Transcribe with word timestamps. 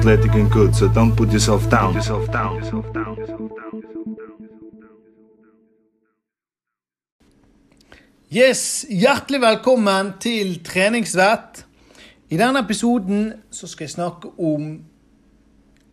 athletic 0.00 0.34
and 0.34 0.50
good, 0.50 0.74
so 0.74 0.88
don't 0.88 1.14
put 1.14 1.30
yourself 1.30 1.68
down. 1.68 1.94
Yourself 1.94 2.32
down. 2.32 2.56
Yourself 2.56 2.92
down. 2.92 3.16
Yourself 3.16 3.50
down. 3.50 3.80
Yes, 8.30 8.86
Hjertelig 8.88 9.40
velkommen 9.40 10.12
til 10.20 10.62
Treningsvett. 10.64 11.66
I 12.30 12.38
denne 12.38 12.62
episoden 12.64 13.32
så 13.50 13.68
skal 13.68 13.84
jeg 13.84 13.90
snakke 13.90 14.30
om 14.38 14.70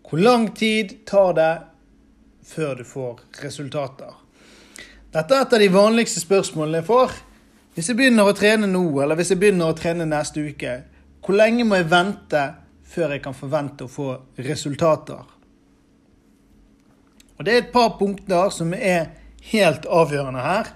hvor 0.08 0.22
lang 0.22 0.56
tid 0.56 0.94
tar 1.06 1.34
det 1.36 1.56
før 2.48 2.78
du 2.80 2.84
får 2.88 3.20
resultater. 3.44 4.14
Dette 5.12 5.36
er 5.36 5.42
et 5.42 5.58
av 5.58 5.60
de 5.66 5.68
vanligste 5.74 6.24
spørsmålene 6.24 6.80
jeg 6.80 6.88
får. 6.88 7.18
Hvis 7.76 7.92
jeg 7.92 8.00
begynner 8.00 8.30
å 8.30 8.38
trene 8.38 8.72
nå, 8.72 8.86
eller 9.02 9.20
hvis 9.20 9.34
jeg 9.34 9.42
begynner 9.42 9.74
å 9.74 9.76
trene 9.76 10.08
neste 10.08 10.46
uke, 10.48 10.78
hvor 11.26 11.36
lenge 11.36 11.68
må 11.68 11.82
jeg 11.82 11.92
vente 11.92 12.46
før 12.88 13.16
jeg 13.16 13.24
kan 13.26 13.36
forvente 13.36 13.86
å 13.86 13.92
få 13.92 14.10
resultater? 14.40 15.24
Og 17.38 17.46
Det 17.46 17.54
er 17.54 17.62
et 17.62 17.74
par 17.74 17.98
punkter 18.00 18.50
som 18.50 18.74
er 18.74 19.12
helt 19.52 19.86
avgjørende 19.86 20.42
her. 20.42 20.72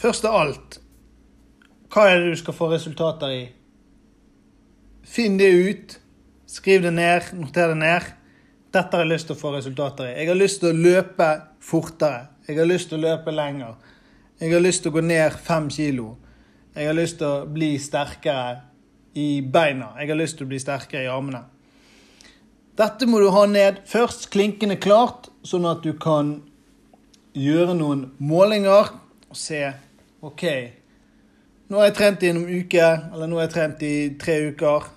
Først 0.00 0.24
av 0.24 0.34
alt, 0.34 0.80
hva 1.90 2.06
er 2.08 2.20
det 2.20 2.32
du 2.32 2.40
skal 2.40 2.56
få 2.56 2.70
resultater 2.72 3.34
i? 3.34 3.42
Finn 5.10 5.38
det 5.38 5.50
ut. 5.50 5.96
Skriv 6.46 6.82
det 6.82 6.92
ned. 6.94 7.32
Noter 7.38 7.72
det 7.72 7.78
ned. 7.78 8.10
Dette 8.70 8.96
har 8.96 9.04
jeg 9.04 9.12
lyst 9.12 9.26
til 9.30 9.36
å 9.36 9.40
få 9.40 9.54
resultater 9.56 10.10
i. 10.10 10.16
Jeg 10.20 10.30
har 10.30 10.38
lyst 10.38 10.60
til 10.62 10.70
å 10.70 10.82
løpe 10.86 11.28
fortere. 11.62 12.28
Jeg 12.46 12.58
har 12.58 12.68
lyst 12.70 12.90
til 12.90 13.00
å 13.00 13.08
løpe 13.08 13.34
lenger. 13.34 13.74
Jeg 14.40 14.54
har 14.54 14.62
lyst 14.62 14.84
til 14.84 14.92
å 14.92 14.96
gå 14.98 15.02
ned 15.04 15.38
fem 15.46 15.66
kilo. 15.70 16.12
Jeg 16.74 16.86
har 16.86 16.96
lyst 16.96 17.18
til 17.18 17.26
å 17.26 17.46
bli 17.50 17.72
sterkere 17.82 18.69
i 19.14 19.40
beina. 19.42 19.94
Jeg 19.98 20.12
har 20.12 20.18
lyst 20.18 20.38
til 20.38 20.46
å 20.46 20.50
bli 20.52 20.60
sterkere 20.62 21.06
i 21.06 21.10
armene. 21.10 21.44
Dette 22.78 23.06
må 23.10 23.20
du 23.20 23.28
ha 23.34 23.44
ned 23.50 23.82
først 23.90 24.30
klinkende 24.32 24.78
klart, 24.80 25.28
sånn 25.42 25.66
at 25.68 25.82
du 25.84 25.92
kan 26.00 26.38
gjøre 27.36 27.74
noen 27.76 28.06
målinger 28.18 28.92
og 29.30 29.38
se 29.38 29.62
OK, 30.24 30.44
nå 31.70 31.78
har 31.78 31.86
jeg 31.86 31.96
trent 32.00 32.24
i 32.26 32.30
en 32.32 32.40
uke, 32.42 32.86
eller 33.14 33.28
nå 33.30 33.38
har 33.38 33.44
jeg 33.46 33.54
trent 33.54 33.82
i 33.86 33.94
tre 34.18 34.34
uker. 34.50 34.88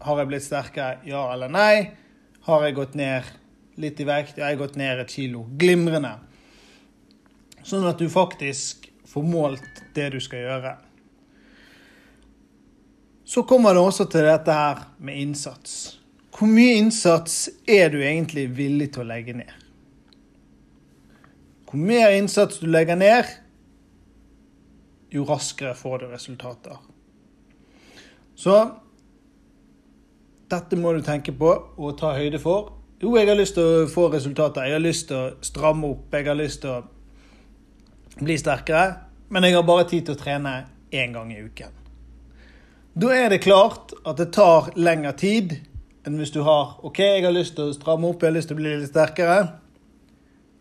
Har 0.00 0.20
jeg 0.22 0.30
blitt 0.30 0.46
sterkere? 0.46 1.02
Ja 1.04 1.26
eller 1.34 1.52
nei? 1.52 1.90
Har 2.46 2.64
jeg 2.64 2.78
gått 2.78 2.96
ned 2.96 3.28
litt 3.80 4.00
i 4.00 4.06
vekt? 4.08 4.38
Ja, 4.38 4.48
jeg 4.48 4.56
har 4.56 4.62
gått 4.62 4.78
ned 4.80 5.02
et 5.02 5.12
kilo. 5.12 5.42
Glimrende. 5.60 6.14
Sånn 7.60 7.84
at 7.84 8.00
du 8.00 8.08
faktisk 8.08 8.88
får 9.10 9.26
målt 9.28 9.82
det 9.92 10.08
du 10.14 10.18
skal 10.24 10.46
gjøre. 10.46 10.72
Så 13.30 13.42
kommer 13.42 13.74
det 13.74 13.82
også 13.86 14.08
til 14.10 14.26
dette 14.26 14.54
her 14.54 14.80
med 14.98 15.20
innsats. 15.22 15.74
Hvor 16.34 16.48
mye 16.50 16.80
innsats 16.80 17.44
er 17.68 17.92
du 17.92 18.00
egentlig 18.02 18.48
villig 18.56 18.88
til 18.90 19.04
å 19.04 19.06
legge 19.06 19.36
ned? 19.38 19.52
Hvor 21.70 21.78
mer 21.78 22.10
innsats 22.16 22.58
du 22.58 22.66
legger 22.66 22.98
ned, 22.98 23.30
jo 25.14 25.22
raskere 25.28 25.76
får 25.78 26.02
du 26.02 26.06
resultater. 26.10 26.82
Så 28.34 28.56
dette 30.50 30.78
må 30.82 30.96
du 30.96 31.02
tenke 31.06 31.30
på 31.30 31.54
og 31.54 31.98
ta 32.00 32.16
høyde 32.18 32.42
for. 32.42 32.72
Jo, 32.98 33.14
jeg 33.14 33.30
har 33.30 33.38
lyst 33.38 33.54
til 33.54 33.84
å 33.84 33.90
få 33.94 34.08
resultater. 34.10 34.66
Jeg 34.66 34.80
har 34.80 34.82
lyst 34.82 35.06
til 35.12 35.20
å 35.20 35.34
stramme 35.46 35.94
opp. 35.94 36.08
Jeg 36.18 36.26
har 36.26 36.40
lyst 36.40 36.64
til 36.64 36.80
å 36.80 38.24
bli 38.24 38.42
sterkere. 38.42 38.88
Men 39.30 39.46
jeg 39.46 39.54
har 39.54 39.70
bare 39.70 39.86
tid 39.86 40.08
til 40.08 40.18
å 40.18 40.22
trene 40.24 40.56
én 40.90 41.14
gang 41.14 41.30
i 41.30 41.44
uken. 41.46 41.78
Da 42.94 43.12
er 43.14 43.28
det 43.30 43.44
klart 43.44 43.92
at 44.02 44.18
det 44.18 44.32
tar 44.34 44.72
lengre 44.74 45.12
tid 45.14 45.52
enn 46.06 46.16
hvis 46.18 46.32
du 46.34 46.40
har 46.42 46.80
OK, 46.86 46.98
jeg 46.98 47.22
har 47.22 47.34
lyst 47.34 47.54
til 47.54 47.70
å 47.70 47.76
stramme 47.76 48.08
opp, 48.08 48.24
jeg 48.24 48.32
har 48.32 48.34
lyst 48.34 48.50
til 48.50 48.58
å 48.58 48.62
bli 48.62 48.72
litt 48.80 48.90
sterkere. 48.90 49.36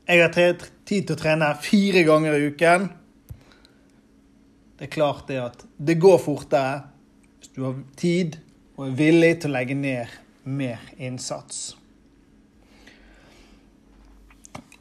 Jeg 0.06 0.22
har 0.22 0.36
tid 0.36 0.68
til 0.86 1.16
å 1.16 1.18
trene 1.18 1.50
fire 1.64 2.04
ganger 2.06 2.38
i 2.38 2.52
uken. 2.52 2.86
Det 4.78 4.86
er 4.86 4.94
klart 4.94 5.26
det 5.32 5.40
at 5.42 5.66
det 5.78 5.98
går 6.02 6.22
fortere 6.22 6.84
hvis 7.40 7.54
du 7.56 7.64
har 7.66 7.82
tid 7.98 8.38
og 8.78 8.86
er 8.92 8.98
villig 9.00 9.34
til 9.42 9.50
å 9.50 9.58
legge 9.58 9.80
ned 9.80 10.18
mer 10.46 10.86
innsats. 11.02 11.74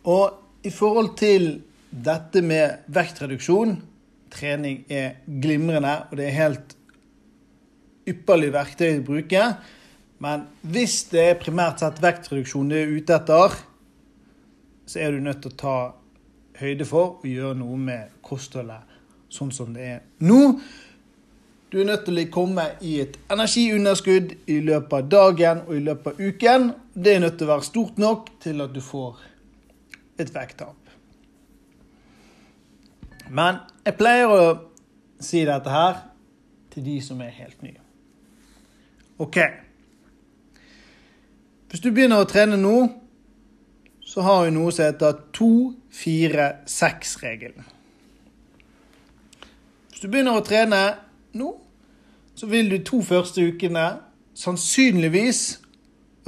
Og 0.04 0.64
i 0.68 0.72
forhold 0.74 1.14
til 1.16 1.54
dette 1.88 2.44
med 2.44 2.90
vektreduksjon 2.92 3.78
Trening 4.28 4.82
er 4.92 5.22
glimrende, 5.24 5.94
og 6.10 6.18
det 6.20 6.26
er 6.28 6.34
helt 6.36 6.74
ypperlig 8.12 8.50
verktøy 8.54 8.98
å 8.98 9.06
bruke. 9.06 9.44
Men 10.24 10.48
hvis 10.66 11.04
det 11.12 11.24
er 11.30 11.40
primært 11.40 11.84
sett 11.84 12.02
vektreduksjon 12.02 12.70
du 12.70 12.76
er 12.78 12.90
ute 12.90 13.14
etter, 13.14 13.54
så 14.88 15.00
er 15.04 15.14
du 15.14 15.22
nødt 15.22 15.44
til 15.44 15.54
å 15.54 15.60
ta 15.62 15.78
høyde 16.58 16.86
for 16.88 17.20
å 17.20 17.28
gjøre 17.28 17.58
noe 17.60 17.78
med 17.78 18.20
kostholdet 18.24 18.96
sånn 19.32 19.50
som 19.54 19.74
det 19.76 19.86
er 19.86 20.04
nå. 20.24 20.58
Du 21.68 21.76
er 21.82 21.88
nødt 21.90 22.06
til 22.08 22.16
å 22.22 22.24
komme 22.32 22.64
i 22.80 22.94
et 23.02 23.18
energiunderskudd 23.28 24.32
i 24.48 24.60
løpet 24.64 24.94
av 24.96 25.10
dagen 25.12 25.64
og 25.66 25.74
i 25.76 25.82
løpet 25.84 26.14
av 26.14 26.22
uken. 26.30 26.70
Det 26.94 27.14
er 27.14 27.24
nødt 27.26 27.36
til 27.38 27.48
å 27.48 27.52
være 27.52 27.66
stort 27.68 28.00
nok 28.00 28.30
til 28.40 28.64
at 28.64 28.72
du 28.72 28.80
får 28.84 29.20
et 30.18 30.32
vekttap. 30.34 30.94
Men 33.28 33.60
jeg 33.84 33.98
pleier 34.00 34.32
å 34.32 34.40
si 35.20 35.44
dette 35.44 35.68
her 35.68 36.00
til 36.72 36.88
de 36.88 36.96
som 37.04 37.20
er 37.20 37.36
helt 37.36 37.60
nye. 37.62 37.87
OK. 39.18 39.38
Hvis 41.68 41.80
du 41.84 41.90
begynner 41.92 42.22
å 42.22 42.28
trene 42.28 42.56
nå, 42.60 42.88
så 44.08 44.20
har 44.24 44.44
vi 44.46 44.50
noe 44.56 44.72
som 44.72 44.84
heter 44.86 45.12
2-4-6-regelen. 45.36 47.64
Hvis 49.90 50.00
du 50.00 50.08
begynner 50.08 50.34
å 50.38 50.46
trene 50.46 50.82
nå, 51.36 51.48
så 52.38 52.44
vil 52.46 52.70
de 52.70 52.78
to 52.86 53.02
første 53.02 53.42
ukene 53.50 53.98
sannsynligvis 54.38 55.58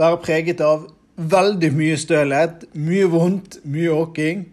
være 0.01 0.23
preget 0.25 0.61
av 0.67 0.89
veldig 1.21 1.71
mye 1.77 1.97
stølhet, 2.01 2.65
mye 2.75 3.07
vondt, 3.13 3.59
mye 3.69 3.91
åking. 3.95 4.45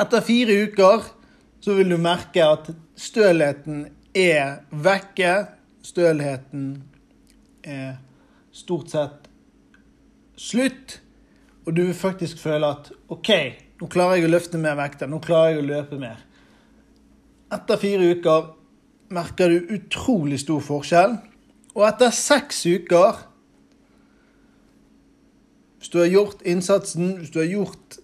Etter 0.00 0.20
fire 0.26 0.54
uker 0.66 0.98
så 1.62 1.74
vil 1.78 1.88
du 1.94 1.98
merke 2.02 2.42
at 2.44 2.70
stølheten 2.98 3.86
er 4.16 4.64
vekke. 4.70 5.46
Stølheten 5.84 6.68
er 7.62 7.98
stort 8.54 8.92
sett 8.94 9.28
slutt. 10.40 11.00
Og 11.64 11.76
du 11.76 11.82
vil 11.86 11.96
faktisk 11.96 12.40
føle 12.40 12.68
at 12.76 12.90
OK, 13.12 13.30
nå 13.80 13.88
klarer 13.92 14.18
jeg 14.18 14.28
å 14.28 14.32
løfte 14.34 14.60
mer 14.60 14.76
vekter, 14.78 15.08
nå 15.08 15.20
klarer 15.24 15.54
jeg 15.54 15.62
å 15.62 15.68
løpe 15.68 16.00
mer. 16.00 16.20
Etter 17.54 17.80
fire 17.80 18.10
uker 18.16 18.50
merker 19.14 19.52
du 19.52 19.72
utrolig 19.76 20.40
stor 20.42 20.60
forskjell. 20.64 21.16
Og 21.74 21.86
etter 21.88 22.12
seks 22.14 22.64
uker 22.66 23.24
Hvis 25.78 25.90
du 25.92 25.98
har 26.00 26.08
gjort 26.08 26.40
innsatsen, 26.48 27.18
hvis 27.20 27.32
du 27.34 27.42
har 27.42 27.50
gjort, 27.50 27.98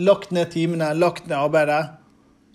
lagt 0.00 0.30
ned 0.32 0.48
timene, 0.54 0.86
lagt 0.96 1.26
ned 1.26 1.36
arbeidet, 1.36 1.98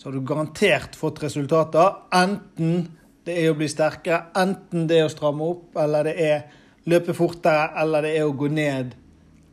så 0.02 0.08
har 0.08 0.16
du 0.16 0.24
garantert 0.26 0.96
fått 0.98 1.22
resultater. 1.22 2.00
Enten 2.10 2.88
det 3.28 3.36
er 3.42 3.52
å 3.52 3.58
bli 3.60 3.68
sterkere, 3.68 4.30
enten 4.40 4.88
det 4.88 5.02
er 5.02 5.08
å 5.08 5.12
stramme 5.12 5.46
opp, 5.52 5.76
eller 5.80 6.08
det 6.08 6.16
er 6.24 6.44
løpe 6.88 7.16
fortere, 7.16 7.74
eller 7.82 8.08
det 8.08 8.14
er 8.16 8.28
å 8.28 8.36
gå 8.36 8.48
ned 8.52 8.94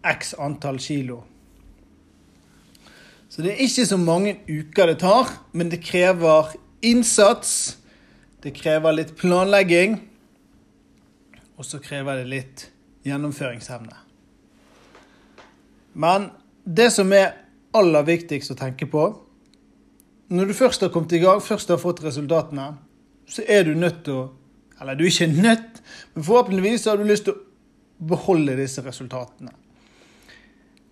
x 0.07 0.35
antall 0.39 0.79
kilo. 0.83 1.25
Så 3.29 3.43
det 3.43 3.57
er 3.57 3.65
ikke 3.65 3.87
så 3.89 3.99
mange 3.99 4.37
uker 4.47 4.93
det 4.93 5.01
tar, 5.03 5.33
men 5.53 5.73
det 5.73 5.81
krever 5.83 6.53
innsats. 6.87 7.75
Det 8.45 8.53
krever 8.55 8.95
litt 8.95 9.17
planlegging. 9.19 9.97
Og 11.59 11.67
så 11.67 11.81
krever 11.83 12.21
det 12.21 12.31
litt 12.31 12.67
gjennomføringsevne. 13.09 13.97
Men 15.99 16.29
det 16.63 16.93
som 16.95 17.11
er 17.15 17.33
aller 17.75 18.07
viktigst 18.07 18.55
å 18.55 18.59
tenke 18.59 18.87
på 18.91 19.11
Når 20.35 20.49
du 20.49 20.55
først 20.57 20.81
har 20.81 20.89
kommet 20.91 21.13
i 21.13 21.21
gang, 21.21 21.43
først 21.43 21.69
har 21.69 21.77
fått 21.79 22.01
resultatene, 22.03 22.71
så 23.29 23.45
er 23.49 23.65
du 23.65 23.75
nødt 23.75 24.05
til 24.05 24.23
å 24.23 24.25
Eller 24.81 24.97
du 24.99 25.05
er 25.05 25.07
ikke 25.07 25.43
nødt, 25.43 25.83
men 26.15 26.25
forhåpentligvis 26.25 26.85
har 26.91 26.97
du 26.99 27.05
lyst 27.07 27.25
til 27.25 27.33
å 27.33 28.07
beholde 28.09 28.57
disse 28.59 28.83
resultatene. 28.83 29.53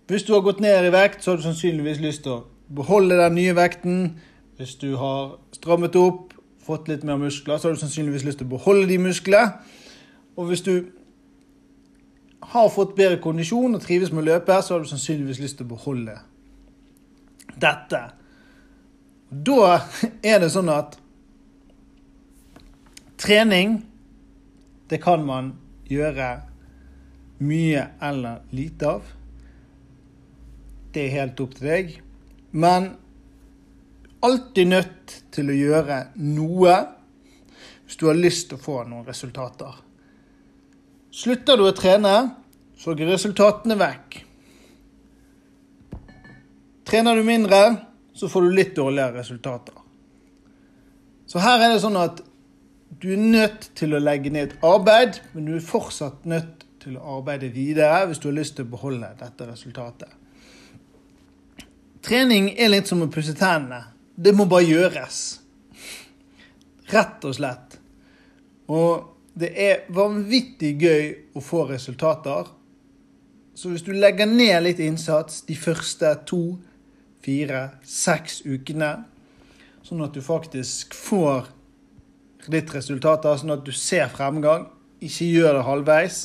Hvis 0.07 0.23
du 0.23 0.33
har 0.37 0.45
gått 0.47 0.61
ned 0.63 0.87
i 0.87 0.93
vekt, 0.95 1.25
så 1.25 1.33
har 1.33 1.41
du 1.41 1.43
sannsynligvis 1.43 1.99
lyst 2.01 2.23
til 2.23 2.33
å 2.37 2.45
beholde 2.71 3.19
den 3.19 3.35
nye 3.35 3.57
vekten. 3.59 4.21
Hvis 4.57 4.77
du 4.79 4.95
har 5.01 5.35
strammet 5.57 5.99
opp, 5.99 6.31
fått 6.63 6.89
litt 6.89 7.03
mer 7.03 7.19
muskler, 7.19 7.59
så 7.59 7.69
har 7.69 7.75
du 7.75 7.83
sannsynligvis 7.83 8.25
lyst 8.29 8.39
til 8.39 8.47
å 8.47 8.55
beholde 8.55 8.87
de 8.87 9.01
musklene. 9.03 9.59
Og 10.39 10.47
hvis 10.53 10.63
du 10.63 10.75
har 12.55 12.73
fått 12.73 12.95
bedre 12.97 13.21
kondisjon 13.23 13.75
og 13.75 13.83
trives 13.83 14.15
med 14.15 14.23
å 14.23 14.31
løpe, 14.31 14.63
så 14.63 14.77
har 14.77 14.87
du 14.87 14.91
sannsynligvis 14.91 15.43
lyst 15.43 15.59
til 15.59 15.67
å 15.67 15.75
beholde 15.75 16.17
dette. 17.59 18.03
Da 19.33 19.63
er 20.23 20.43
det 20.43 20.53
sånn 20.55 20.71
at 20.73 20.99
trening 23.23 23.83
Det 24.91 24.99
kan 25.03 25.23
man 25.25 25.53
gjøre 25.89 26.31
mye 27.43 27.85
eller 28.03 28.43
lite 28.55 28.89
av. 28.89 29.07
Det 30.93 31.07
er 31.07 31.15
helt 31.17 31.41
opp 31.41 31.55
til 31.57 31.69
deg. 31.71 31.95
Men 32.53 32.91
alltid 34.23 34.69
nødt 34.69 35.15
til 35.35 35.51
å 35.51 35.57
gjøre 35.57 35.99
noe 36.21 36.75
hvis 37.87 37.99
du 38.01 38.07
har 38.09 38.19
lyst 38.19 38.51
til 38.51 38.61
å 38.61 38.63
få 38.63 38.77
noen 38.89 39.07
resultater. 39.09 39.81
Slutter 41.13 41.59
du 41.61 41.67
å 41.67 41.75
trene, 41.77 42.15
så 42.79 42.95
går 42.97 43.11
resultatene 43.13 43.77
vekk. 43.81 44.19
Trener 46.89 47.17
du 47.17 47.25
mindre, 47.27 47.63
så 48.17 48.29
får 48.33 48.47
du 48.47 48.57
litt 48.57 48.77
dårligere 48.77 49.21
resultater. 49.21 49.77
Så 51.29 51.41
her 51.41 51.61
er 51.61 51.75
det 51.75 51.83
sånn 51.85 51.99
at 52.01 52.23
du 53.01 53.13
er 53.13 53.21
nødt 53.21 53.71
til 53.79 53.95
å 53.95 54.03
legge 54.03 54.33
ned 54.33 54.57
arbeid, 54.65 55.21
men 55.33 55.47
du 55.49 55.55
er 55.57 55.65
fortsatt 55.65 56.27
nødt 56.29 56.67
til 56.83 56.99
å 56.99 57.19
arbeide 57.19 57.49
videre 57.55 58.05
hvis 58.09 58.21
du 58.21 58.29
har 58.29 58.37
lyst 58.37 58.59
til 58.59 58.67
å 58.67 58.73
beholde 58.75 59.13
dette 59.21 59.47
resultatet. 59.49 60.11
Trening 62.03 62.51
er 62.59 62.73
litt 62.73 62.91
som 62.91 63.05
å 63.05 63.11
pusse 63.13 63.35
tennene. 63.39 63.85
Det 64.15 64.35
må 64.35 64.49
bare 64.51 64.67
gjøres. 64.67 65.21
Rett 66.93 67.25
og 67.25 67.37
slett. 67.39 67.79
Og 68.69 69.39
det 69.39 69.53
er 69.57 69.87
vanvittig 69.95 70.75
gøy 70.83 71.07
å 71.39 71.41
få 71.45 71.65
resultater. 71.71 72.51
Så 73.55 73.71
hvis 73.71 73.87
du 73.87 73.93
legger 73.95 74.29
ned 74.29 74.59
litt 74.67 74.83
innsats 74.83 75.45
de 75.47 75.57
første 75.57 76.11
to, 76.29 76.59
fire, 77.23 77.79
seks 77.87 78.43
ukene, 78.43 78.97
sånn 79.87 80.03
at 80.03 80.17
du 80.17 80.23
faktisk 80.25 80.97
får 80.99 81.53
ditt 82.51 82.71
resultat, 82.75 83.27
sånn 83.39 83.55
at 83.55 83.67
du 83.67 83.73
ser 83.77 84.09
fremgang, 84.13 84.67
ikke 85.03 85.29
gjør 85.29 85.59
det 85.59 85.67
halvveis, 85.67 86.23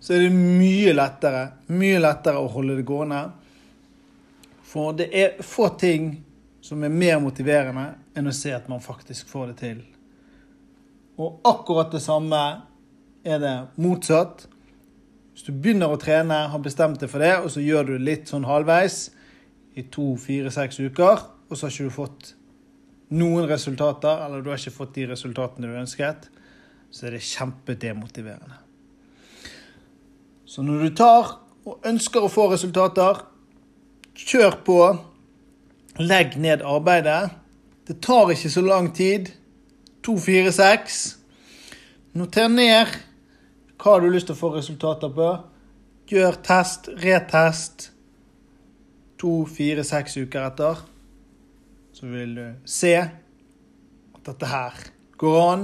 så 0.00 0.14
er 0.14 0.26
det 0.26 0.36
mye 0.36 0.92
lettere, 0.94 1.42
mye 1.72 2.00
lettere 2.00 2.40
å 2.40 2.50
holde 2.52 2.76
det 2.78 2.86
gående. 2.86 3.22
For 4.66 4.96
det 4.96 5.08
er 5.16 5.38
få 5.44 5.70
ting 5.80 6.10
som 6.64 6.82
er 6.84 6.92
mer 6.92 7.20
motiverende 7.22 7.88
enn 8.16 8.28
å 8.28 8.34
se 8.34 8.52
at 8.54 8.68
man 8.68 8.82
faktisk 8.84 9.28
får 9.30 9.52
det 9.52 9.56
til. 9.62 9.80
Og 11.16 11.40
akkurat 11.48 11.92
det 11.94 12.02
samme 12.04 12.42
er 13.24 13.40
det 13.40 13.54
motsatt. 13.80 14.46
Hvis 15.32 15.46
du 15.46 15.52
begynner 15.52 15.92
å 15.92 16.00
trene, 16.00 16.46
har 16.52 16.64
bestemt 16.64 17.00
deg 17.00 17.10
for 17.12 17.24
det, 17.24 17.34
og 17.40 17.50
så 17.52 17.64
gjør 17.64 17.92
du 17.92 17.94
litt 18.00 18.28
sånn 18.30 18.46
halvveis 18.48 19.06
i 19.76 19.84
to, 19.92 20.14
fire, 20.20 20.52
seks 20.52 20.80
uker, 20.80 21.24
og 21.48 21.56
så 21.56 21.66
har 21.66 21.74
ikke 21.74 21.88
du 21.88 21.94
fått 21.94 22.34
noen 23.14 23.46
resultater, 23.48 24.24
eller 24.26 24.42
du 24.42 24.50
har 24.50 24.58
ikke 24.58 24.74
fått 24.74 24.96
de 24.96 25.06
resultatene 25.12 25.68
du 25.68 25.78
ønsket, 25.78 26.28
så 26.90 27.06
er 27.06 27.16
det 27.16 27.26
kjempedemotiverende. 27.26 28.62
Så 30.46 30.62
når 30.62 30.86
du 30.86 30.94
tar 30.96 31.36
og 31.66 31.86
ønsker 31.86 32.22
å 32.22 32.30
få 32.30 32.46
resultater, 32.52 33.24
kjør 34.16 34.60
på. 34.66 34.78
Legg 35.98 36.36
ned 36.40 36.62
arbeidet. 36.66 37.32
Det 37.88 37.98
tar 38.04 38.30
ikke 38.32 38.52
så 38.52 38.62
lang 38.62 38.92
tid. 38.94 39.32
2, 40.06 40.14
4, 40.22 40.52
6. 40.54 41.02
Noter 42.16 42.48
ned 42.52 42.94
hva 43.76 43.98
du 43.98 44.06
har 44.06 44.14
lyst 44.14 44.30
til 44.30 44.36
å 44.36 44.40
få 44.40 44.52
resultater 44.54 45.10
på. 45.12 45.30
Gjør 46.06 46.38
test, 46.46 46.88
retest 47.02 47.90
to, 49.18 49.42
fire, 49.50 49.84
seks 49.84 50.16
uker 50.20 50.46
etter. 50.46 50.84
Så 51.96 52.06
vil 52.06 52.34
du 52.36 52.44
se 52.68 52.90
at 53.00 54.18
dette 54.28 54.48
her 54.50 54.80
går 55.16 55.36
an. 55.48 55.62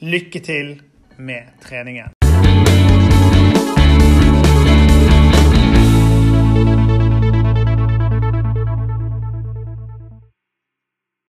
Lykke 0.00 0.40
til 0.40 0.78
med 1.20 1.58
treningen. 1.60 2.15